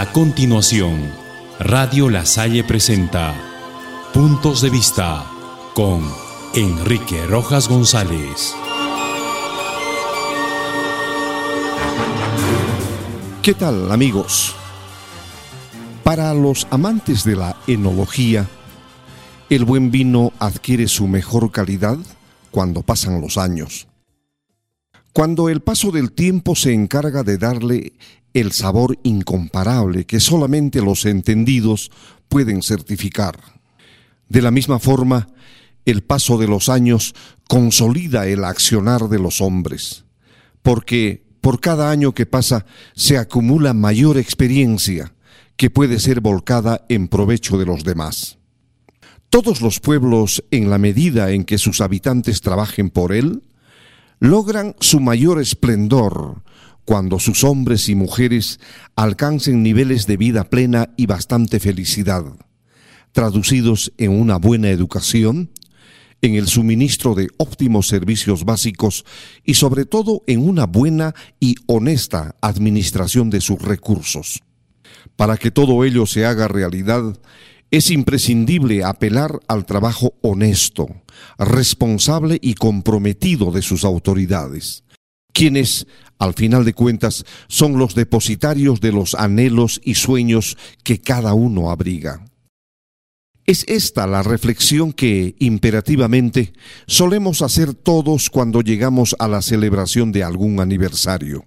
A 0.00 0.12
continuación, 0.12 1.12
Radio 1.58 2.08
La 2.08 2.24
Salle 2.24 2.64
presenta 2.64 3.34
Puntos 4.14 4.62
de 4.62 4.70
Vista 4.70 5.30
con 5.74 6.02
Enrique 6.54 7.26
Rojas 7.26 7.68
González. 7.68 8.54
¿Qué 13.42 13.52
tal 13.52 13.92
amigos? 13.92 14.54
Para 16.02 16.32
los 16.32 16.66
amantes 16.70 17.22
de 17.24 17.36
la 17.36 17.58
enología, 17.66 18.48
el 19.50 19.66
buen 19.66 19.90
vino 19.90 20.32
adquiere 20.38 20.88
su 20.88 21.08
mejor 21.08 21.52
calidad 21.52 21.98
cuando 22.50 22.80
pasan 22.80 23.20
los 23.20 23.36
años. 23.36 23.86
Cuando 25.12 25.50
el 25.50 25.60
paso 25.60 25.90
del 25.90 26.12
tiempo 26.12 26.54
se 26.56 26.72
encarga 26.72 27.22
de 27.22 27.36
darle 27.36 27.92
el 28.34 28.52
sabor 28.52 28.98
incomparable 29.02 30.06
que 30.06 30.20
solamente 30.20 30.82
los 30.82 31.04
entendidos 31.06 31.90
pueden 32.28 32.62
certificar. 32.62 33.38
De 34.28 34.42
la 34.42 34.50
misma 34.50 34.78
forma, 34.78 35.28
el 35.84 36.02
paso 36.02 36.38
de 36.38 36.46
los 36.46 36.68
años 36.68 37.14
consolida 37.48 38.26
el 38.26 38.44
accionar 38.44 39.08
de 39.08 39.18
los 39.18 39.40
hombres, 39.40 40.04
porque 40.62 41.24
por 41.40 41.60
cada 41.60 41.90
año 41.90 42.12
que 42.12 42.26
pasa 42.26 42.66
se 42.94 43.18
acumula 43.18 43.74
mayor 43.74 44.18
experiencia 44.18 45.14
que 45.56 45.70
puede 45.70 45.98
ser 45.98 46.20
volcada 46.20 46.84
en 46.88 47.08
provecho 47.08 47.58
de 47.58 47.66
los 47.66 47.84
demás. 47.84 48.38
Todos 49.30 49.60
los 49.60 49.78
pueblos, 49.78 50.42
en 50.50 50.70
la 50.70 50.78
medida 50.78 51.30
en 51.30 51.44
que 51.44 51.58
sus 51.58 51.80
habitantes 51.80 52.40
trabajen 52.40 52.90
por 52.90 53.12
él, 53.12 53.42
logran 54.18 54.74
su 54.80 55.00
mayor 55.00 55.40
esplendor 55.40 56.42
cuando 56.84 57.18
sus 57.18 57.44
hombres 57.44 57.88
y 57.88 57.94
mujeres 57.94 58.60
alcancen 58.96 59.62
niveles 59.62 60.06
de 60.06 60.16
vida 60.16 60.44
plena 60.44 60.90
y 60.96 61.06
bastante 61.06 61.60
felicidad, 61.60 62.24
traducidos 63.12 63.92
en 63.98 64.12
una 64.12 64.36
buena 64.36 64.70
educación, 64.70 65.50
en 66.22 66.34
el 66.34 66.48
suministro 66.48 67.14
de 67.14 67.28
óptimos 67.38 67.88
servicios 67.88 68.44
básicos 68.44 69.04
y 69.44 69.54
sobre 69.54 69.86
todo 69.86 70.22
en 70.26 70.46
una 70.46 70.66
buena 70.66 71.14
y 71.38 71.54
honesta 71.66 72.36
administración 72.40 73.30
de 73.30 73.40
sus 73.40 73.60
recursos. 73.60 74.40
Para 75.16 75.36
que 75.36 75.50
todo 75.50 75.84
ello 75.84 76.06
se 76.06 76.26
haga 76.26 76.48
realidad, 76.48 77.18
es 77.70 77.90
imprescindible 77.90 78.84
apelar 78.84 79.38
al 79.46 79.64
trabajo 79.64 80.14
honesto, 80.22 80.88
responsable 81.38 82.38
y 82.42 82.54
comprometido 82.54 83.52
de 83.52 83.62
sus 83.62 83.84
autoridades, 83.84 84.84
quienes, 85.32 85.86
al 86.18 86.34
final 86.34 86.64
de 86.64 86.74
cuentas, 86.74 87.24
son 87.48 87.78
los 87.78 87.94
depositarios 87.94 88.80
de 88.80 88.92
los 88.92 89.14
anhelos 89.14 89.80
y 89.84 89.94
sueños 89.94 90.56
que 90.82 91.00
cada 91.00 91.34
uno 91.34 91.70
abriga. 91.70 92.24
Es 93.46 93.64
esta 93.66 94.06
la 94.06 94.22
reflexión 94.22 94.92
que, 94.92 95.34
imperativamente, 95.38 96.52
solemos 96.86 97.42
hacer 97.42 97.74
todos 97.74 98.30
cuando 98.30 98.60
llegamos 98.60 99.16
a 99.18 99.26
la 99.26 99.42
celebración 99.42 100.12
de 100.12 100.22
algún 100.22 100.60
aniversario. 100.60 101.46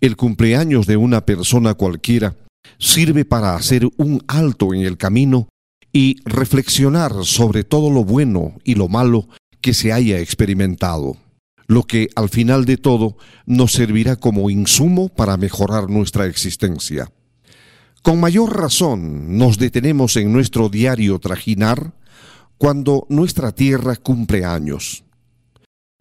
El 0.00 0.16
cumpleaños 0.16 0.86
de 0.86 0.96
una 0.96 1.26
persona 1.26 1.74
cualquiera 1.74 2.36
sirve 2.78 3.24
para 3.24 3.54
hacer 3.56 3.88
un 3.96 4.22
alto 4.28 4.74
en 4.74 4.82
el 4.82 4.96
camino 4.98 5.48
y 5.92 6.16
reflexionar 6.24 7.12
sobre 7.24 7.64
todo 7.64 7.90
lo 7.90 8.04
bueno 8.04 8.54
y 8.64 8.74
lo 8.74 8.88
malo 8.88 9.28
que 9.60 9.74
se 9.74 9.92
haya 9.92 10.18
experimentado, 10.18 11.16
lo 11.66 11.84
que 11.84 12.08
al 12.14 12.28
final 12.28 12.64
de 12.64 12.76
todo 12.76 13.16
nos 13.46 13.72
servirá 13.72 14.16
como 14.16 14.50
insumo 14.50 15.08
para 15.08 15.36
mejorar 15.36 15.88
nuestra 15.88 16.26
existencia. 16.26 17.10
Con 18.02 18.18
mayor 18.18 18.56
razón 18.56 19.38
nos 19.38 19.58
detenemos 19.58 20.16
en 20.16 20.32
nuestro 20.32 20.68
diario 20.68 21.18
trajinar 21.18 21.94
cuando 22.58 23.06
nuestra 23.08 23.52
tierra 23.52 23.96
cumple 23.96 24.44
años. 24.44 25.04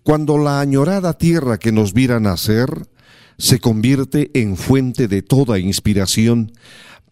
Cuando 0.04 0.38
la 0.38 0.62
añorada 0.62 1.14
tierra 1.18 1.60
que 1.60 1.72
nos 1.72 1.94
viera 1.94 2.20
nacer 2.20 2.88
se 3.38 3.60
convierte 3.60 4.32
en 4.34 4.58
fuente 4.58 5.08
de 5.08 5.22
toda 5.22 5.60
inspiración 5.60 6.52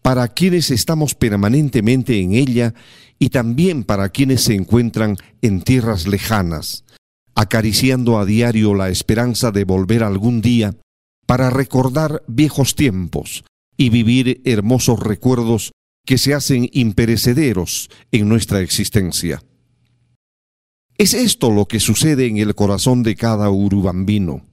para 0.02 0.28
quienes 0.28 0.72
estamos 0.72 1.16
permanentemente 1.16 2.19
en 2.19 2.34
ella 2.34 2.73
y 3.19 3.29
también 3.29 3.84
para 3.84 4.09
quienes 4.09 4.41
se 4.41 4.56
encuentran 4.56 5.18
en 5.41 5.62
tierras 5.62 6.07
lejanas, 6.07 6.85
acariciando 7.35 8.19
a 8.19 8.25
diario 8.25 8.73
la 8.73 8.90
esperanza 8.90 9.51
de 9.51 9.63
volver 9.63 10.03
algún 10.03 10.41
día 10.41 10.75
para 11.25 11.50
recordar 11.50 12.23
viejos 12.28 12.75
tiempos 12.75 13.44
y 13.78 13.90
vivir 13.90 14.41
hermosos 14.45 15.00
recuerdos 15.00 15.72
que 16.06 16.17
se 16.17 16.34
hacen 16.34 16.69
imperecederos 16.73 17.90
en 18.12 18.28
nuestra 18.28 18.62
existencia. 18.62 19.41
Es 20.97 21.13
esto 21.13 21.51
lo 21.51 21.66
que 21.66 21.79
sucede 21.79 22.28
en 22.28 22.38
el 22.38 22.56
corazón 22.56 23.03
de 23.03 23.16
cada 23.16 23.50
urubambino, 23.50 24.46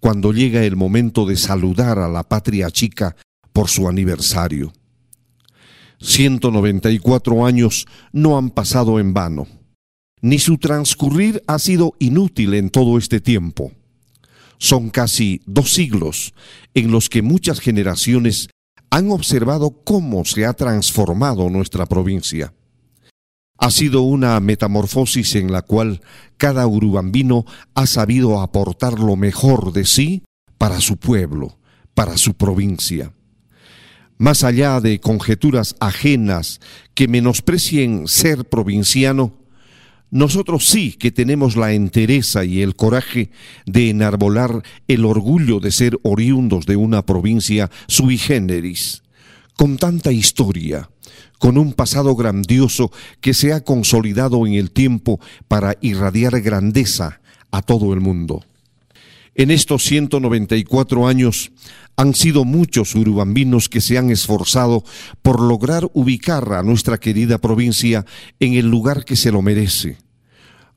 cuando 0.00 0.32
llega 0.32 0.64
el 0.64 0.76
momento 0.76 1.24
de 1.24 1.36
saludar 1.36 1.98
a 1.98 2.08
la 2.08 2.24
patria 2.24 2.70
chica 2.70 3.16
por 3.52 3.68
su 3.68 3.88
aniversario. 3.88 4.72
194 6.00 7.46
años 7.46 7.86
no 8.12 8.38
han 8.38 8.50
pasado 8.50 9.00
en 9.00 9.14
vano, 9.14 9.48
ni 10.20 10.38
su 10.38 10.58
transcurrir 10.58 11.42
ha 11.46 11.58
sido 11.58 11.94
inútil 11.98 12.54
en 12.54 12.70
todo 12.70 12.98
este 12.98 13.20
tiempo. 13.20 13.72
Son 14.58 14.90
casi 14.90 15.40
dos 15.46 15.72
siglos 15.72 16.34
en 16.74 16.90
los 16.90 17.08
que 17.08 17.22
muchas 17.22 17.60
generaciones 17.60 18.48
han 18.90 19.10
observado 19.10 19.70
cómo 19.84 20.24
se 20.24 20.46
ha 20.46 20.52
transformado 20.54 21.48
nuestra 21.50 21.86
provincia. 21.86 22.52
Ha 23.58 23.70
sido 23.70 24.02
una 24.02 24.38
metamorfosis 24.40 25.34
en 25.34 25.52
la 25.52 25.62
cual 25.62 26.00
cada 26.36 26.66
urubambino 26.66 27.44
ha 27.74 27.86
sabido 27.86 28.40
aportar 28.40 28.98
lo 28.98 29.16
mejor 29.16 29.72
de 29.72 29.84
sí 29.84 30.22
para 30.58 30.80
su 30.80 30.96
pueblo, 30.96 31.58
para 31.94 32.16
su 32.16 32.34
provincia. 32.34 33.12
Más 34.16 34.42
allá 34.42 34.80
de 34.80 35.00
conjeturas 35.00 35.76
ajenas 35.80 36.60
que 36.94 37.06
menosprecien 37.06 38.08
ser 38.08 38.44
provinciano, 38.48 39.32
nosotros 40.10 40.66
sí 40.66 40.92
que 40.92 41.10
tenemos 41.10 41.56
la 41.56 41.72
entereza 41.72 42.44
y 42.44 42.62
el 42.62 42.76
coraje 42.76 43.30
de 43.66 43.90
enarbolar 43.90 44.62
el 44.86 45.04
orgullo 45.04 45.60
de 45.60 45.70
ser 45.70 45.98
oriundos 46.02 46.66
de 46.66 46.76
una 46.76 47.04
provincia 47.04 47.70
sui 47.86 48.16
generis, 48.16 49.02
con 49.56 49.76
tanta 49.76 50.10
historia, 50.12 50.88
con 51.38 51.58
un 51.58 51.72
pasado 51.72 52.16
grandioso 52.16 52.90
que 53.20 53.34
se 53.34 53.52
ha 53.52 53.62
consolidado 53.62 54.46
en 54.46 54.54
el 54.54 54.70
tiempo 54.70 55.20
para 55.46 55.76
irradiar 55.80 56.40
grandeza 56.40 57.20
a 57.50 57.62
todo 57.62 57.92
el 57.92 58.00
mundo. 58.00 58.44
En 59.38 59.52
estos 59.52 59.84
194 59.84 61.06
años 61.06 61.52
han 61.94 62.12
sido 62.12 62.44
muchos 62.44 62.96
urubambinos 62.96 63.68
que 63.68 63.80
se 63.80 63.96
han 63.96 64.10
esforzado 64.10 64.82
por 65.22 65.40
lograr 65.40 65.88
ubicar 65.94 66.54
a 66.54 66.64
nuestra 66.64 66.98
querida 66.98 67.38
provincia 67.38 68.04
en 68.40 68.54
el 68.54 68.68
lugar 68.68 69.04
que 69.04 69.14
se 69.14 69.30
lo 69.30 69.40
merece, 69.40 69.98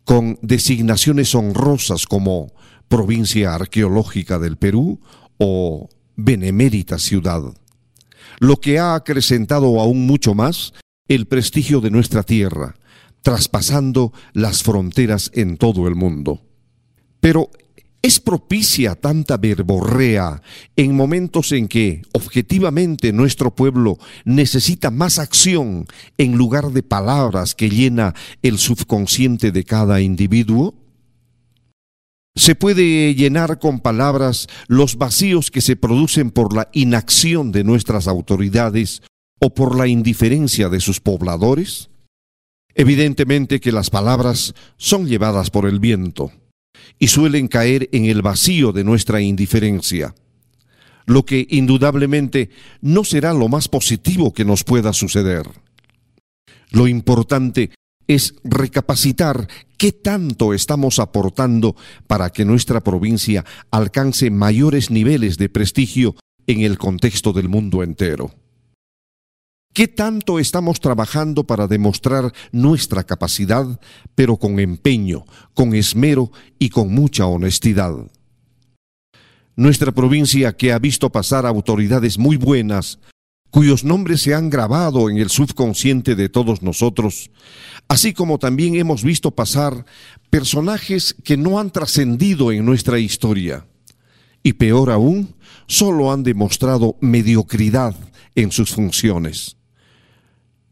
con 0.05 0.37
designaciones 0.43 1.33
honrosas 1.33 2.05
como 2.05 2.53
Provincia 2.87 3.55
Arqueológica 3.55 4.37
del 4.37 4.57
Perú 4.57 4.99
o 5.39 5.89
Benemérita 6.15 6.99
Ciudad, 6.99 7.41
lo 8.37 8.57
que 8.57 8.77
ha 8.77 8.93
acrecentado 8.93 9.79
aún 9.81 10.05
mucho 10.05 10.35
más 10.35 10.73
el 11.07 11.25
prestigio 11.25 11.81
de 11.81 11.89
nuestra 11.89 12.21
tierra, 12.21 12.75
traspasando 13.23 14.13
las 14.33 14.61
fronteras 14.61 15.31
en 15.33 15.57
todo 15.57 15.87
el 15.87 15.95
mundo. 15.95 16.41
Pero 17.19 17.49
¿Es 18.03 18.19
propicia 18.19 18.95
tanta 18.95 19.37
verborrea 19.37 20.41
en 20.75 20.95
momentos 20.95 21.51
en 21.51 21.67
que 21.67 22.01
objetivamente 22.13 23.13
nuestro 23.13 23.53
pueblo 23.53 23.99
necesita 24.25 24.89
más 24.89 25.19
acción 25.19 25.85
en 26.17 26.35
lugar 26.35 26.71
de 26.71 26.81
palabras 26.81 27.53
que 27.53 27.69
llena 27.69 28.15
el 28.41 28.57
subconsciente 28.57 29.51
de 29.51 29.63
cada 29.65 30.01
individuo? 30.01 30.73
¿Se 32.35 32.55
puede 32.55 33.13
llenar 33.13 33.59
con 33.59 33.79
palabras 33.79 34.47
los 34.67 34.97
vacíos 34.97 35.51
que 35.51 35.61
se 35.61 35.75
producen 35.75 36.31
por 36.31 36.55
la 36.55 36.69
inacción 36.73 37.51
de 37.51 37.63
nuestras 37.63 38.07
autoridades 38.07 39.03
o 39.39 39.53
por 39.53 39.75
la 39.75 39.85
indiferencia 39.85 40.69
de 40.69 40.79
sus 40.79 41.01
pobladores? 41.01 41.91
Evidentemente 42.73 43.59
que 43.59 43.71
las 43.71 43.91
palabras 43.91 44.55
son 44.77 45.07
llevadas 45.07 45.51
por 45.51 45.67
el 45.67 45.79
viento 45.79 46.31
y 46.99 47.07
suelen 47.07 47.47
caer 47.47 47.89
en 47.91 48.05
el 48.05 48.21
vacío 48.21 48.71
de 48.71 48.83
nuestra 48.83 49.21
indiferencia, 49.21 50.15
lo 51.05 51.25
que 51.25 51.47
indudablemente 51.49 52.49
no 52.81 53.03
será 53.03 53.33
lo 53.33 53.47
más 53.47 53.67
positivo 53.67 54.33
que 54.33 54.45
nos 54.45 54.63
pueda 54.63 54.93
suceder. 54.93 55.47
Lo 56.69 56.87
importante 56.87 57.71
es 58.07 58.35
recapacitar 58.43 59.47
qué 59.77 59.91
tanto 59.91 60.53
estamos 60.53 60.99
aportando 60.99 61.75
para 62.07 62.29
que 62.29 62.45
nuestra 62.45 62.81
provincia 62.81 63.45
alcance 63.71 64.29
mayores 64.29 64.91
niveles 64.91 65.37
de 65.37 65.49
prestigio 65.49 66.15
en 66.47 66.61
el 66.61 66.77
contexto 66.77 67.33
del 67.33 67.49
mundo 67.49 67.83
entero. 67.83 68.31
¿Qué 69.81 69.87
tanto 69.87 70.37
estamos 70.37 70.79
trabajando 70.79 71.43
para 71.43 71.65
demostrar 71.65 72.31
nuestra 72.51 73.03
capacidad, 73.03 73.79
pero 74.13 74.37
con 74.37 74.59
empeño, 74.59 75.25
con 75.55 75.73
esmero 75.73 76.31
y 76.59 76.69
con 76.69 76.93
mucha 76.93 77.25
honestidad? 77.25 77.95
Nuestra 79.55 79.91
provincia, 79.91 80.55
que 80.55 80.71
ha 80.71 80.77
visto 80.77 81.09
pasar 81.11 81.47
autoridades 81.47 82.19
muy 82.19 82.37
buenas, 82.37 82.99
cuyos 83.49 83.83
nombres 83.83 84.21
se 84.21 84.35
han 84.35 84.51
grabado 84.51 85.09
en 85.09 85.17
el 85.17 85.31
subconsciente 85.31 86.13
de 86.13 86.29
todos 86.29 86.61
nosotros, 86.61 87.31
así 87.87 88.13
como 88.13 88.37
también 88.37 88.75
hemos 88.75 89.03
visto 89.03 89.31
pasar 89.31 89.87
personajes 90.29 91.15
que 91.23 91.37
no 91.37 91.59
han 91.59 91.71
trascendido 91.71 92.51
en 92.51 92.65
nuestra 92.65 92.99
historia, 92.99 93.65
y 94.43 94.53
peor 94.53 94.91
aún, 94.91 95.33
solo 95.65 96.11
han 96.11 96.21
demostrado 96.21 96.97
mediocridad 97.01 97.95
en 98.35 98.51
sus 98.51 98.69
funciones. 98.69 99.57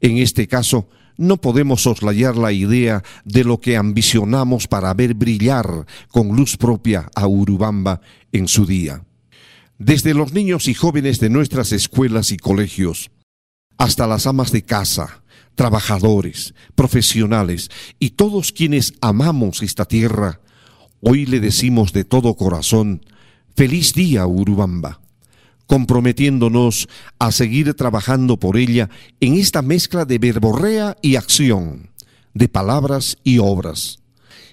En 0.01 0.17
este 0.17 0.47
caso, 0.47 0.87
no 1.17 1.37
podemos 1.37 1.81
soslayar 1.81 2.37
la 2.37 2.53
idea 2.53 3.03
de 3.25 3.43
lo 3.43 3.59
que 3.59 3.75
ambicionamos 3.75 4.67
para 4.67 4.93
ver 4.93 5.13
brillar 5.13 5.85
con 6.11 6.29
luz 6.29 6.55
propia 6.55 7.09
a 7.13 7.27
Urubamba 7.27 7.99
en 8.31 8.47
su 8.47 8.65
día. 8.65 9.03
Desde 9.77 10.13
los 10.13 10.31
niños 10.31 10.67
y 10.69 10.73
jóvenes 10.73 11.19
de 11.19 11.29
nuestras 11.29 11.73
escuelas 11.73 12.31
y 12.31 12.37
colegios, 12.37 13.11
hasta 13.77 14.07
las 14.07 14.27
amas 14.27 14.51
de 14.53 14.63
casa, 14.63 15.23
trabajadores, 15.55 16.53
profesionales 16.75 17.69
y 17.99 18.11
todos 18.11 18.53
quienes 18.53 18.93
amamos 19.01 19.61
esta 19.61 19.83
tierra, 19.83 20.39
hoy 21.01 21.25
le 21.25 21.41
decimos 21.41 21.91
de 21.91 22.05
todo 22.05 22.35
corazón, 22.35 23.05
feliz 23.55 23.93
día 23.93 24.25
Urubamba 24.25 25.01
comprometiéndonos 25.69 26.89
a 27.19 27.31
seguir 27.31 27.75
trabajando 27.75 28.39
por 28.39 28.57
ella 28.57 28.89
en 29.19 29.35
esta 29.35 29.61
mezcla 29.61 30.03
de 30.03 30.17
verborrea 30.17 30.97
y 31.03 31.15
acción, 31.15 31.91
de 32.33 32.49
palabras 32.49 33.19
y 33.23 33.37
obras. 33.37 33.99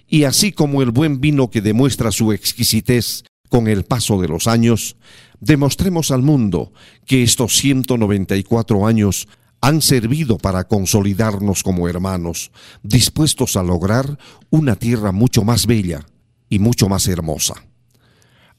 Y 0.07 0.25
así 0.25 0.53
como 0.53 0.83
el 0.83 0.91
buen 0.91 1.23
vino 1.23 1.49
que 1.51 1.63
demuestra 1.63 2.13
su 2.13 2.33
exquisitez 2.33 3.25
con 3.49 3.67
el 3.67 3.85
paso 3.85 4.21
de 4.21 4.29
los 4.29 4.47
años, 4.47 4.99
demostremos 5.41 6.11
al 6.11 6.21
mundo 6.21 6.75
que 7.07 7.23
estos 7.23 7.57
194 7.57 8.87
años 8.87 9.27
han 9.63 9.81
servido 9.81 10.37
para 10.37 10.65
consolidarnos 10.65 11.63
como 11.63 11.89
hermanos, 11.89 12.53
dispuestos 12.83 13.57
a 13.57 13.63
lograr 13.63 14.19
una 14.51 14.77
tierra 14.77 15.13
mucho 15.13 15.45
más 15.45 15.67
bella 15.67 16.05
y 16.51 16.59
mucho 16.59 16.91
más 16.91 17.09
hermosa. 17.09 17.55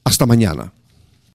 Hasta 0.03 0.25
mañana. 0.25 0.73